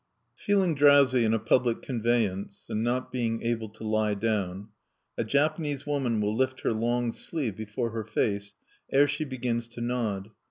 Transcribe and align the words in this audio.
Feeling 0.33 0.73
drowsy 0.73 1.23
in 1.23 1.31
a 1.31 1.37
public 1.37 1.83
conveyance, 1.83 2.65
and 2.71 2.83
not 2.83 3.11
being 3.11 3.43
able 3.43 3.69
to 3.69 3.83
lie 3.83 4.15
down, 4.15 4.69
a 5.15 5.23
Japanese 5.23 5.85
woman 5.85 6.19
will 6.19 6.35
lift 6.35 6.61
her 6.61 6.73
long 6.73 7.11
sleeve 7.11 7.55
before 7.55 7.91
her 7.91 8.03
face 8.03 8.55
ere 8.91 9.07
she 9.07 9.25
begins 9.25 9.67
to 9.67 9.79
nod. 9.81 10.31